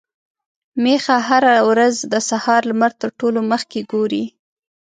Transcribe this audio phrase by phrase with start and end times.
[0.83, 4.23] ميښه هره ورځ د سهار لمر تر ټولو مخکې ګوري.